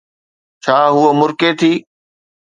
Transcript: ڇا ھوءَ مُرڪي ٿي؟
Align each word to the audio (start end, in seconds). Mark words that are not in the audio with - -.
ڇا 0.63 0.77
ھوءَ 0.95 1.11
مُرڪي 1.19 1.49
ٿي؟ 1.59 1.71